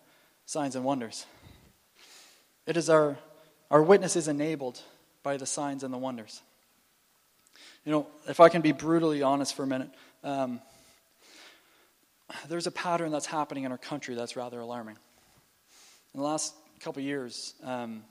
[0.46, 1.26] signs and wonders."
[2.64, 3.18] It is our,
[3.72, 4.80] our witness is enabled
[5.24, 6.42] by the signs and the wonders.
[7.84, 9.90] You know, if I can be brutally honest for a minute,
[10.22, 10.60] um,
[12.46, 14.96] there's a pattern that's happening in our country that's rather alarming.
[16.14, 18.04] In the last couple years, um,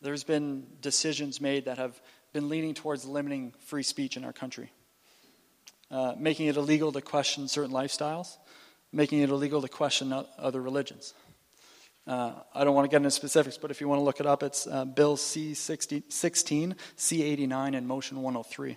[0.00, 2.00] there's been decisions made that have
[2.32, 4.70] been leaning towards limiting free speech in our country,
[5.90, 8.36] uh, making it illegal to question certain lifestyles,
[8.92, 11.14] making it illegal to question other religions.
[12.06, 14.26] Uh, I don't want to get into specifics, but if you want to look it
[14.26, 18.76] up, it's uh, Bill C 16, C 89, and Motion 103.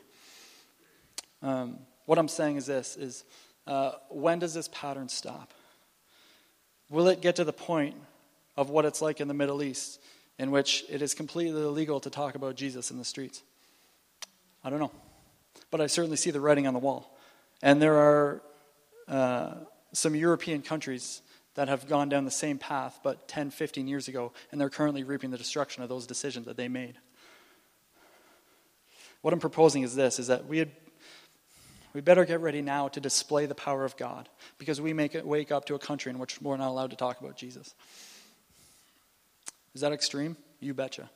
[1.41, 3.23] Um, what I'm saying is this: is
[3.67, 5.53] uh, when does this pattern stop?
[6.89, 7.95] Will it get to the point
[8.58, 10.01] of what it's like in the Middle East,
[10.39, 13.43] in which it is completely illegal to talk about Jesus in the streets?
[14.63, 14.91] I don't know.
[15.69, 17.15] But I certainly see the writing on the wall.
[17.62, 18.41] And there are
[19.08, 19.54] uh,
[19.91, 21.21] some European countries
[21.56, 25.04] that have gone down the same path, but 10, 15 years ago, and they're currently
[25.04, 26.95] reaping the destruction of those decisions that they made.
[29.21, 30.71] What I'm proposing is this is that we had
[31.91, 35.25] we better get ready now to display the power of God because we make it
[35.25, 37.73] wake up to a country in which we're not allowed to talk about Jesus.
[39.73, 40.38] Is that extreme?
[40.60, 41.10] You betcha.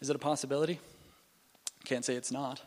[0.00, 0.80] Is it a possibility?
[1.84, 2.60] Can't say it's not.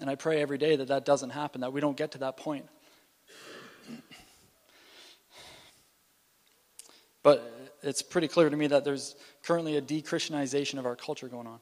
[0.00, 2.36] And I pray every day that that doesn't happen, that we don't get to that
[2.36, 2.66] point.
[7.22, 11.28] But it's pretty clear to me that there's currently a de Christianization of our culture
[11.28, 11.58] going on.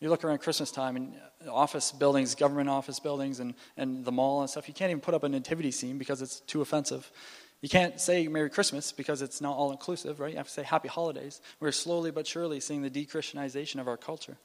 [0.00, 1.14] You look around Christmas time and
[1.48, 5.14] office buildings, government office buildings, and, and the mall and stuff, you can't even put
[5.14, 7.10] up a nativity scene because it's too offensive.
[7.62, 10.32] You can't say Merry Christmas because it's not all inclusive, right?
[10.32, 11.40] You have to say Happy Holidays.
[11.60, 14.36] We're slowly but surely seeing the de Christianization of our culture.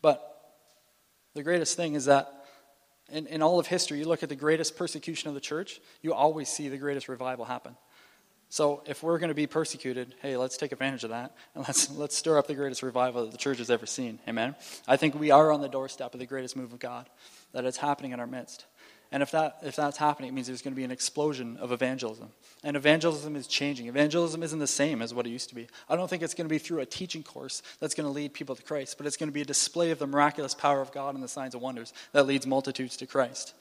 [0.00, 0.24] But
[1.34, 2.32] the greatest thing is that
[3.12, 6.14] in, in all of history, you look at the greatest persecution of the church, you
[6.14, 7.76] always see the greatest revival happen.
[8.50, 11.90] So if we're going to be persecuted, hey, let's take advantage of that and let's
[11.90, 14.18] let's stir up the greatest revival that the church has ever seen.
[14.26, 14.56] Amen.
[14.86, 17.10] I think we are on the doorstep of the greatest move of God
[17.52, 18.64] that is happening in our midst.
[19.10, 21.72] And if, that, if that's happening, it means there's going to be an explosion of
[21.72, 22.28] evangelism.
[22.62, 23.86] And evangelism is changing.
[23.86, 25.66] Evangelism isn't the same as what it used to be.
[25.88, 28.34] I don't think it's going to be through a teaching course that's going to lead
[28.34, 30.92] people to Christ, but it's going to be a display of the miraculous power of
[30.92, 33.54] God and the signs and wonders that leads multitudes to Christ.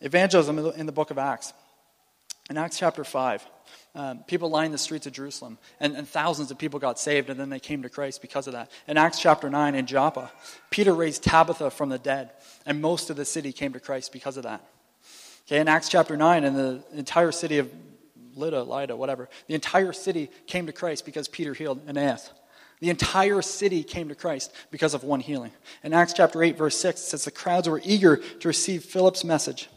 [0.00, 1.52] Evangelism in the book of Acts.
[2.48, 3.44] In Acts chapter 5,
[3.96, 7.40] um, people lined the streets of Jerusalem, and, and, thousands of people got saved, and
[7.40, 8.70] then they came to Christ because of that.
[8.86, 10.30] In Acts chapter 9, in Joppa,
[10.68, 12.30] Peter raised Tabitha from the dead,
[12.66, 14.60] and most of the city came to Christ because of that.
[15.46, 17.72] Okay, in Acts chapter 9, in the entire city of
[18.34, 22.30] Lydda, Lydda, whatever, the entire city came to Christ because Peter healed Aeneas.
[22.80, 25.52] The entire city came to Christ because of one healing.
[25.82, 29.24] In Acts chapter 8, verse 6, it says the crowds were eager to receive Philip's
[29.24, 29.70] message.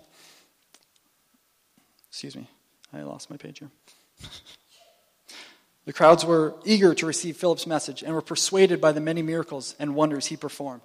[2.10, 2.50] Excuse me,
[2.92, 3.70] I lost my page here.
[5.86, 9.76] The crowds were eager to receive Philip's message and were persuaded by the many miracles
[9.80, 10.84] and wonders he performed.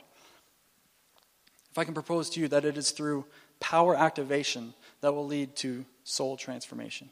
[1.71, 3.27] If I can propose to you that it is through
[3.61, 7.11] power activation that will lead to soul transformation.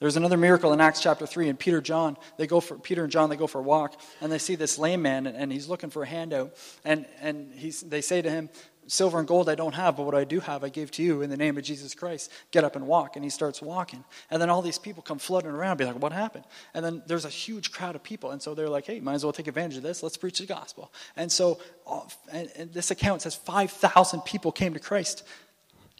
[0.00, 3.12] There's another miracle in Acts chapter 3, and Peter John, they go for Peter and
[3.12, 5.90] John, they go for a walk, and they see this lame man, and, he's looking
[5.90, 6.56] for a handout.
[6.86, 8.48] And, and he's, they say to him,
[8.90, 11.22] Silver and gold I don't have, but what I do have I give to you
[11.22, 12.28] in the name of Jesus Christ.
[12.50, 13.14] Get up and walk.
[13.14, 14.02] And he starts walking.
[14.32, 16.42] And then all these people come flooding around, be like, what happened?
[16.74, 18.32] And then there's a huge crowd of people.
[18.32, 20.02] And so they're like, hey, might as well take advantage of this.
[20.02, 20.92] Let's preach the gospel.
[21.14, 22.00] And so uh,
[22.32, 25.22] and, this account says 5,000 people came to Christ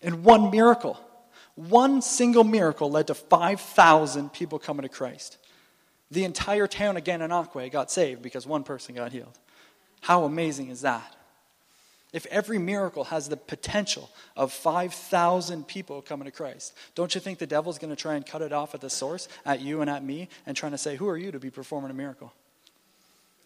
[0.03, 0.99] in one miracle.
[1.55, 5.39] One single miracle led to 5,000 people coming to Christ.
[6.11, 9.39] The entire town of Gananoque got saved because one person got healed.
[10.01, 11.15] How amazing is that?
[12.13, 17.39] If every miracle has the potential of 5,000 people coming to Christ, don't you think
[17.39, 19.89] the devil's going to try and cut it off at the source, at you and
[19.89, 22.33] at me, and trying to say, Who are you to be performing a miracle?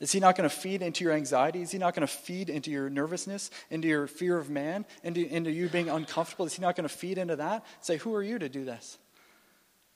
[0.01, 1.63] Is he not going to feed into your anxiety?
[1.63, 5.25] Is he not going to feed into your nervousness, into your fear of man, into,
[5.27, 6.47] into you being uncomfortable?
[6.47, 7.65] Is he not going to feed into that?
[7.81, 8.99] Say, Who are you to do this?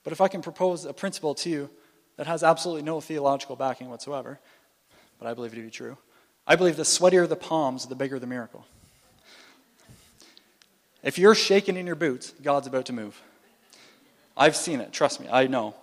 [0.04, 1.70] But if I can propose a principle to you
[2.16, 4.38] that has absolutely no theological backing whatsoever,
[5.18, 5.96] but I believe it to be true,
[6.50, 8.64] I believe the sweatier the palms, the bigger the miracle.
[11.02, 13.20] If you're shaking in your boots, God's about to move.
[14.34, 14.90] I've seen it.
[14.90, 15.28] Trust me.
[15.30, 15.74] I know.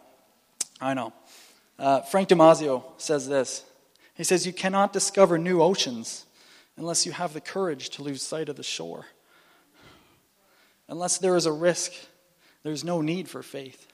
[0.81, 1.13] I know.
[1.77, 3.63] Uh, Frank Damazio says this.
[4.15, 6.25] He says, You cannot discover new oceans
[6.77, 9.05] unless you have the courage to lose sight of the shore.
[10.87, 11.91] Unless there is a risk,
[12.63, 13.87] there's no need for faith.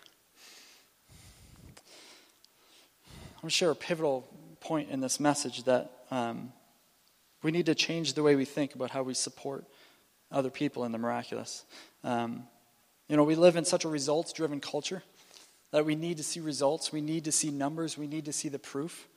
[3.36, 4.27] I'm going to share a pivotal
[4.62, 6.53] point in this message that um,
[7.43, 9.65] we need to change the way we think about how we support
[10.32, 11.65] other people in the miraculous.
[12.04, 12.43] Um,
[13.08, 15.04] you know, we live in such a results driven culture
[15.71, 18.49] that we need to see results, we need to see numbers, we need to see
[18.49, 19.08] the proof.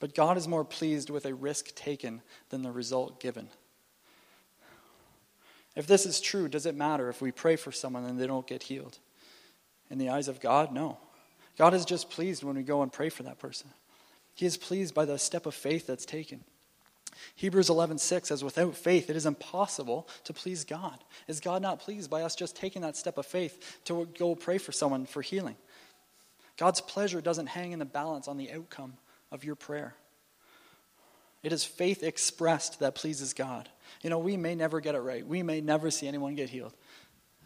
[0.00, 3.48] But God is more pleased with a risk taken than the result given.
[5.76, 8.46] If this is true, does it matter if we pray for someone and they don't
[8.46, 8.98] get healed?
[9.90, 10.98] In the eyes of God, no.
[11.56, 13.68] God is just pleased when we go and pray for that person.
[14.34, 16.42] He is pleased by the step of faith that's taken.
[17.36, 20.98] Hebrews 11:6 says without faith it is impossible to please God.
[21.28, 24.58] Is God not pleased by us just taking that step of faith to go pray
[24.58, 25.56] for someone for healing?
[26.56, 28.94] God's pleasure doesn't hang in the balance on the outcome
[29.30, 29.94] of your prayer.
[31.42, 33.68] It is faith expressed that pleases God.
[34.02, 35.26] You know, we may never get it right.
[35.26, 36.72] We may never see anyone get healed.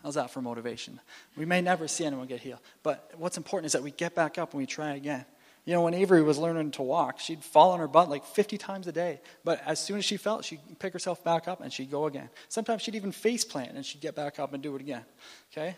[0.02, 1.00] How's that for motivation?
[1.36, 2.60] We may never see anyone get healed.
[2.82, 5.24] But what's important is that we get back up and we try again.
[5.66, 8.56] You know, when Avery was learning to walk, she'd fall on her butt like 50
[8.56, 9.20] times a day.
[9.44, 12.30] But as soon as she fell, she'd pick herself back up and she'd go again.
[12.48, 15.04] Sometimes she'd even face plant and she'd get back up and do it again.
[15.52, 15.76] Okay?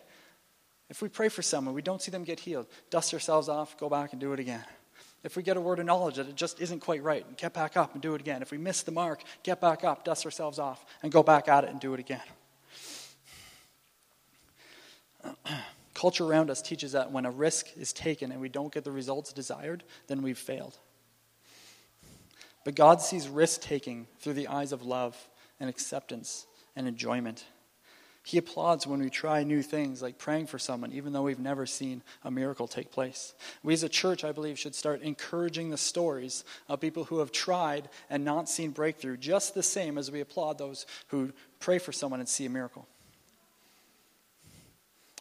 [0.91, 3.89] If we pray for someone, we don't see them get healed, dust ourselves off, go
[3.89, 4.65] back and do it again.
[5.25, 7.79] If we get a word of knowledge that it just isn't quite right, get back
[7.79, 8.43] up and do it again.
[8.43, 11.65] If we miss the mark, get back up, dust ourselves off, and go back at
[11.65, 12.21] it and do it again.
[15.99, 18.93] Culture around us teaches that when a risk is taken and we don't get the
[18.93, 20.79] results desired, then we've failed.
[22.65, 25.17] But God sees risk taking through the eyes of love
[25.59, 26.47] and acceptance
[26.77, 27.45] and enjoyment.
[28.23, 31.67] He applauds when we try new things like praying for someone, even though we've never
[31.67, 33.35] seen a miracle take place.
[33.65, 37.33] We as a church, I believe, should start encouraging the stories of people who have
[37.33, 41.91] tried and not seen breakthrough, just the same as we applaud those who pray for
[41.91, 42.87] someone and see a miracle.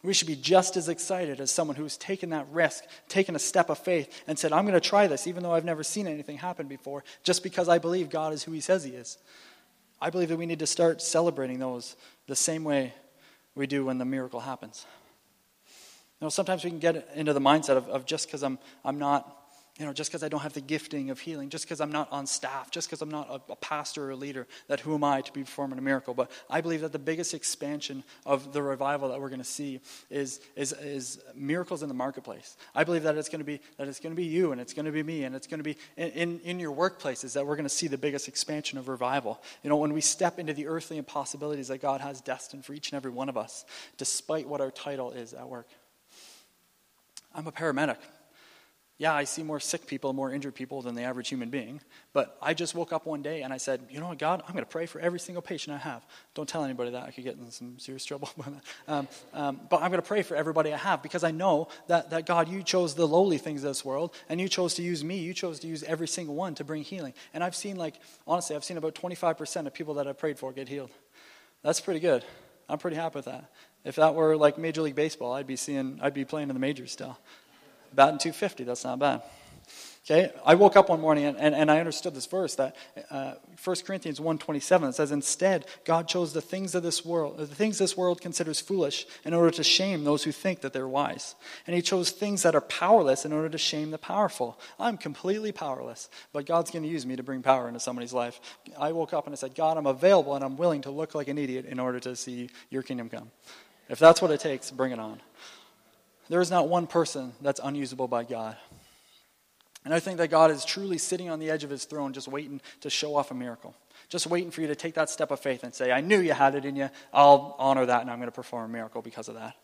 [0.08, 3.70] We should be just as excited as someone who's taken that risk, taken a step
[3.70, 6.38] of faith, and said, I'm going to try this, even though I've never seen anything
[6.38, 9.18] happen before, just because I believe God is who He says He is.
[10.00, 12.94] I believe that we need to start celebrating those the same way
[13.54, 14.86] we do when the miracle happens.
[16.22, 19.00] You know, sometimes we can get into the mindset of, of just because I'm, I'm
[19.00, 19.37] not
[19.80, 22.12] you know, just because I don't have the gifting of healing, just because I'm not
[22.12, 25.04] on staff, just because I'm not a, a, pastor or a leader, that who am
[25.04, 26.16] I to be performing a miracle?
[26.16, 29.80] But I believe that the biggest expansion of the revival that we're going to see
[30.10, 32.58] is, is, is miracles in the marketplace.
[32.74, 34.74] I believe that it's going to be that it's going to be you and it's
[34.74, 37.46] going to be me and it's going to be in, in, in your workplaces that
[37.46, 39.42] we're going to see the biggest expansion of revival.
[39.64, 42.92] You know, when we step into the earthly impossibilities that God has destined for each
[42.92, 43.64] and every one of us,
[43.98, 45.68] despite what our title is at work.
[47.36, 47.98] I'm a paramedic.
[49.00, 51.82] Yeah, I see more sick people, more injured people than the average human being.
[52.14, 54.54] But I just woke up one day and I said, you know what, God, I'm
[54.54, 56.04] going to pray for every single patient I have.
[56.34, 57.04] Don't tell anybody that.
[57.04, 58.32] I could get in some serious trouble.
[58.88, 62.10] um, um, but I'm going to pray for everybody I have because I know that,
[62.10, 65.04] that, God, you chose the lowly things of this world and you chose to use
[65.04, 65.20] me.
[65.20, 67.14] You chose to use every single one to bring healing.
[67.36, 70.52] And I've seen, like, honestly, I've seen about 25% of people that I've prayed for
[70.52, 70.90] get healed.
[71.62, 72.26] That's pretty good.
[72.68, 73.52] I'm pretty happy with that.
[73.86, 76.60] If that were like Major League Baseball, I'd be seeing, I'd be playing in the
[76.60, 77.18] majors still
[77.94, 78.64] batting 250.
[78.64, 79.22] That's not bad.
[80.10, 82.78] Okay, I woke up one morning and, and, and I understood this verse that
[83.12, 87.78] uh, 1 Corinthians 1.27 says, Instead, God chose the things of this world, the things
[87.78, 91.36] this world considers foolish in order to shame those who think that they're wise.
[91.66, 94.58] And he chose things that are powerless in order to shame the powerful.
[94.80, 98.40] I'm completely powerless, but God's going to use me to bring power into somebody's life.
[98.80, 101.28] I woke up and I said, God, I'm available and I'm willing to look like
[101.28, 103.30] an idiot in order to see your kingdom come.
[103.90, 105.20] If that's what it takes, bring it on.
[106.30, 108.58] There is not one person that's unusable by God.
[109.86, 112.28] And I think that God is truly sitting on the edge of his throne, just
[112.28, 113.74] waiting to show off a miracle.
[114.10, 116.34] Just waiting for you to take that step of faith and say, I knew you
[116.34, 116.90] had it in you.
[117.14, 119.56] I'll honor that and I'm going to perform a miracle because of that.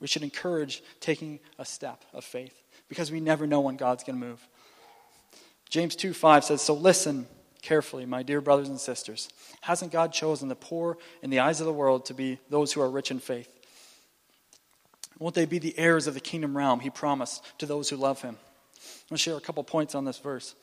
[0.00, 4.20] We should encourage taking a step of faith because we never know when God's going
[4.20, 4.46] to move.
[5.70, 7.26] James 2 5 says, So listen
[7.62, 9.28] carefully, my dear brothers and sisters.
[9.62, 12.80] Hasn't God chosen the poor in the eyes of the world to be those who
[12.80, 13.53] are rich in faith?
[15.18, 18.22] Won't they be the heirs of the kingdom realm he promised to those who love
[18.22, 18.36] him?
[19.10, 20.54] I'll share a couple points on this verse.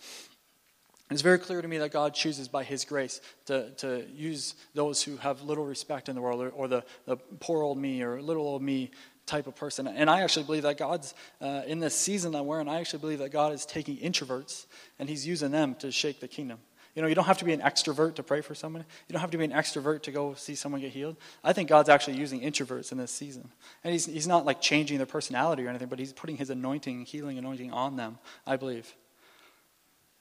[1.12, 5.04] It's very clear to me that God chooses by His grace to, to use those
[5.04, 8.22] who have little respect in the world, or, or the, the poor old me, or
[8.22, 8.92] little old me
[9.26, 9.88] type of person.
[9.88, 13.00] And I actually believe that God's, uh, in this season that we're in, I actually
[13.00, 14.68] believe that God is taking introverts
[15.00, 16.60] and He's using them to shake the kingdom.
[16.96, 18.84] You know, you don't have to be an extrovert to pray for someone.
[19.08, 21.16] You don't have to be an extrovert to go see someone get healed.
[21.44, 23.50] I think God's actually using introverts in this season.
[23.84, 27.06] And he's, he's not like changing their personality or anything, but he's putting his anointing,
[27.06, 28.94] healing anointing on them, I believe.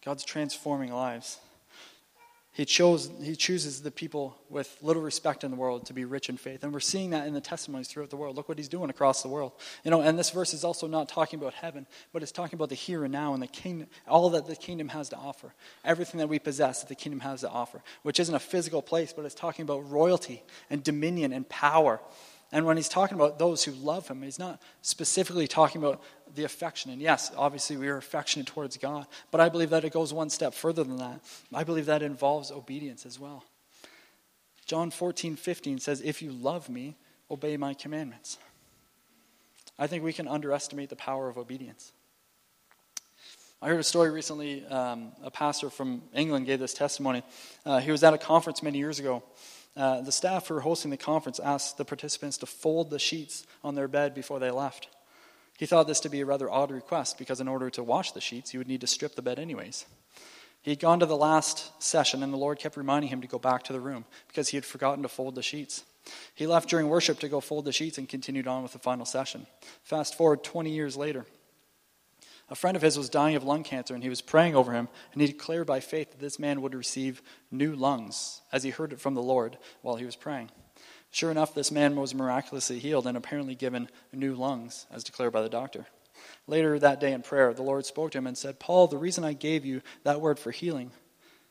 [0.04, 1.38] God's transforming lives.
[2.52, 6.28] He, chose, he chooses the people with little respect in the world to be rich
[6.28, 6.64] in faith.
[6.64, 8.36] And we're seeing that in the testimonies throughout the world.
[8.36, 9.52] Look what he's doing across the world.
[9.84, 12.68] You know, and this verse is also not talking about heaven, but it's talking about
[12.68, 15.54] the here and now and the kingdom, all that the kingdom has to offer.
[15.84, 19.12] Everything that we possess that the kingdom has to offer, which isn't a physical place,
[19.12, 22.00] but it's talking about royalty and dominion and power
[22.52, 26.02] and when he's talking about those who love him, he's not specifically talking about
[26.34, 26.90] the affection.
[26.90, 30.30] And yes, obviously we are affectionate towards God, but I believe that it goes one
[30.30, 31.20] step further than that.
[31.54, 33.44] I believe that involves obedience as well.
[34.66, 36.96] John 14, 15 says, If you love me,
[37.30, 38.38] obey my commandments.
[39.78, 41.92] I think we can underestimate the power of obedience.
[43.62, 44.66] I heard a story recently.
[44.66, 47.22] Um, a pastor from England gave this testimony.
[47.64, 49.22] Uh, he was at a conference many years ago
[49.76, 53.46] uh, the staff who were hosting the conference asked the participants to fold the sheets
[53.62, 54.88] on their bed before they left.
[55.58, 58.20] He thought this to be a rather odd request because, in order to wash the
[58.20, 59.84] sheets, you would need to strip the bed anyways.
[60.62, 63.38] He had gone to the last session, and the Lord kept reminding him to go
[63.38, 65.84] back to the room because he had forgotten to fold the sheets.
[66.34, 69.04] He left during worship to go fold the sheets and continued on with the final
[69.04, 69.46] session.
[69.84, 71.26] Fast forward 20 years later.
[72.50, 74.88] A friend of his was dying of lung cancer, and he was praying over him,
[75.12, 78.92] and he declared by faith that this man would receive new lungs, as he heard
[78.92, 80.50] it from the Lord while he was praying.
[81.12, 85.42] Sure enough, this man was miraculously healed and apparently given new lungs, as declared by
[85.42, 85.86] the doctor.
[86.48, 89.24] Later that day in prayer, the Lord spoke to him and said, Paul, the reason
[89.24, 90.90] I gave you that word for healing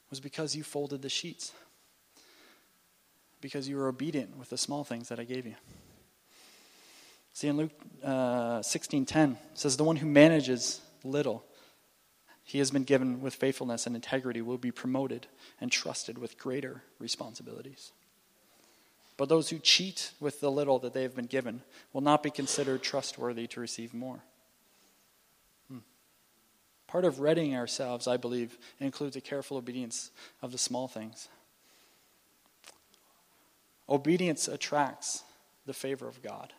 [0.09, 1.53] was because you folded the sheets,
[3.39, 5.55] because you were obedient with the small things that I gave you.
[7.33, 7.71] See, in Luke
[8.03, 11.45] uh, 16.10, says, The one who manages little,
[12.43, 15.27] he has been given with faithfulness and integrity will be promoted
[15.61, 17.91] and trusted with greater responsibilities.
[19.17, 21.61] But those who cheat with the little that they have been given
[21.93, 24.21] will not be considered trustworthy to receive more.
[25.69, 25.79] Hmm.
[26.87, 30.09] Part of readying ourselves, I believe, includes a careful obedience
[30.41, 31.27] of the small things.
[33.89, 35.23] Obedience attracts
[35.65, 36.53] the favor of God.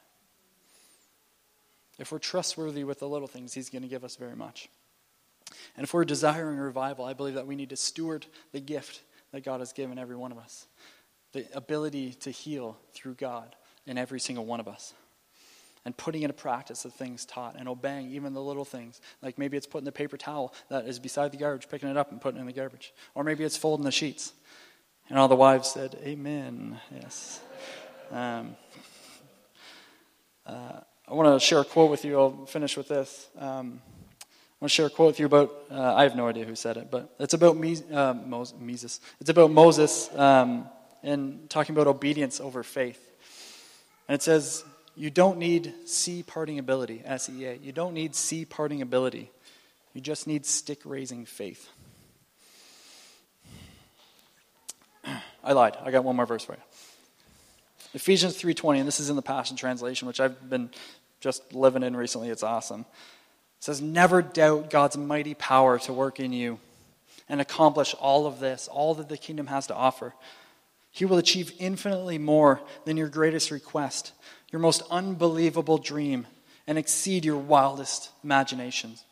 [2.00, 4.68] If we're trustworthy with the little things, He's going to give us very much.
[5.76, 9.44] And if we're desiring revival, I believe that we need to steward the gift that
[9.44, 10.66] God has given every one of us
[11.32, 13.54] the ability to heal through God
[13.86, 14.94] in every single one of us.
[15.84, 19.00] And putting into practice the things taught and obeying even the little things.
[19.22, 22.10] Like maybe it's putting the paper towel that is beside the garbage, picking it up
[22.10, 22.92] and putting it in the garbage.
[23.14, 24.32] Or maybe it's folding the sheets.
[25.08, 26.80] And all the wives said, Amen.
[26.92, 27.40] Yes.
[28.10, 28.56] Um,
[30.44, 30.80] uh,
[31.10, 32.16] I want to share a quote with you.
[32.16, 33.26] I'll finish with this.
[33.36, 36.44] Um, I want to share a quote with you about, uh, I have no idea
[36.44, 39.00] who said it, but it's about uh, Moses.
[39.20, 40.68] It's about Moses um,
[41.02, 43.04] and talking about obedience over faith.
[44.06, 47.54] And it says, you don't need sea parting ability, S E A.
[47.54, 49.32] You don't need sea parting ability.
[49.94, 51.68] You just need stick raising faith.
[55.42, 55.76] I lied.
[55.82, 56.62] I got one more verse for you.
[57.94, 60.70] Ephesians 3:20 and this is in the Passion translation which I've been
[61.20, 62.30] just living in recently.
[62.30, 62.80] It's awesome.
[62.80, 66.58] It says, Never doubt God's mighty power to work in you
[67.28, 70.14] and accomplish all of this, all that the kingdom has to offer.
[70.90, 74.12] He will achieve infinitely more than your greatest request,
[74.50, 76.26] your most unbelievable dream,
[76.66, 79.04] and exceed your wildest imaginations.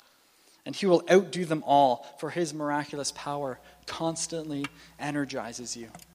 [0.66, 4.66] And he will outdo them all, for his miraculous power constantly
[4.98, 5.88] energizes you.